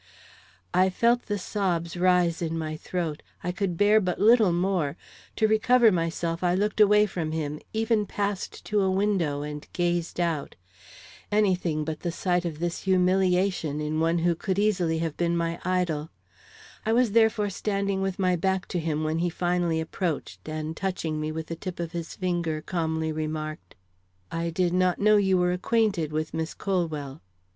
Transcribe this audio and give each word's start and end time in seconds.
I 0.73 0.89
felt 0.89 1.27
the 1.27 1.37
sobs 1.37 1.95
rise 1.95 2.41
in 2.41 2.57
my 2.57 2.75
throat. 2.75 3.21
I 3.43 3.51
could 3.51 3.77
bear 3.77 4.01
but 4.01 4.17
little 4.19 4.51
more. 4.51 4.97
To 5.35 5.47
recover 5.47 5.91
myself, 5.91 6.43
I 6.43 6.55
looked 6.55 6.81
away 6.81 7.05
from 7.05 7.33
him, 7.33 7.59
even 7.71 8.07
passed 8.07 8.65
to 8.65 8.81
a 8.81 8.89
window 8.89 9.43
and 9.43 9.67
gazed 9.73 10.19
out. 10.19 10.55
Any 11.31 11.53
thing 11.53 11.83
but 11.85 11.99
the 11.99 12.11
sight 12.11 12.45
of 12.45 12.57
this 12.57 12.81
humiliation 12.85 13.79
in 13.79 13.99
one 13.99 14.17
who 14.25 14.33
could 14.33 14.57
easily 14.57 14.97
have 14.97 15.15
been 15.17 15.37
my 15.37 15.59
idol. 15.63 16.09
I 16.83 16.93
was 16.93 17.11
therefore 17.11 17.51
standing 17.51 18.01
with 18.01 18.17
my 18.17 18.35
back 18.35 18.65
to 18.69 18.79
him 18.79 19.03
when 19.03 19.19
he 19.19 19.29
finally 19.29 19.79
approached, 19.79 20.49
and 20.49 20.75
touching 20.75 21.21
me 21.21 21.31
with 21.31 21.45
the 21.45 21.55
tip 21.55 21.79
of 21.79 21.91
his 21.91 22.15
finger, 22.15 22.59
calmly 22.63 23.11
remarked; 23.11 23.75
"I 24.31 24.49
did 24.49 24.73
not 24.73 24.97
know 24.97 25.17
you 25.17 25.37
were 25.37 25.51
acquainted 25.51 26.11
with 26.11 26.33
Miss 26.33 26.55
Colwell." 26.55 27.21